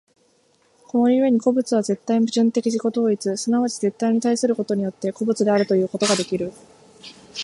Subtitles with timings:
[0.87, 6.51] この故に個物は絶対矛盾的自己同一、即ち絶対に対することによって、個物であるということができる。